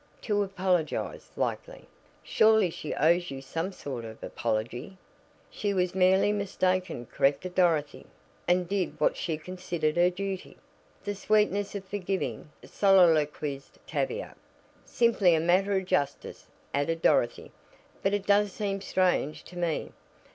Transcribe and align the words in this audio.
"To 0.23 0.41
apologize, 0.41 1.29
likely. 1.35 1.85
Surely 2.23 2.71
she 2.71 2.95
owes 2.95 3.29
you 3.29 3.39
some 3.39 3.71
sort 3.71 4.03
of 4.03 4.23
apology." 4.23 4.97
"She 5.51 5.75
was 5.75 5.93
merely 5.93 6.31
mistaken," 6.31 7.05
corrected 7.05 7.53
Dorothy, 7.53 8.07
"and 8.47 8.67
did 8.67 8.99
what 8.99 9.15
she 9.15 9.37
considered 9.37 9.97
her 9.97 10.09
duty." 10.09 10.57
"The 11.03 11.13
sweetness 11.13 11.75
of 11.75 11.85
forgiving," 11.85 12.49
soliloquized 12.65 13.77
Tavia. 13.85 14.35
"Simply 14.85 15.35
a 15.35 15.39
matter 15.39 15.73
of 15.73 15.85
justice," 15.85 16.47
added 16.73 17.03
Dorothy. 17.03 17.51
"But 18.01 18.15
it 18.15 18.25
does 18.25 18.51
seem 18.51 18.81
strange 18.81 19.43
to 19.43 19.55
me. 19.55 19.91